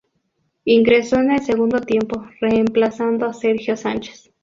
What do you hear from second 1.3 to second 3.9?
segundo tiempo reemplazando a Sergio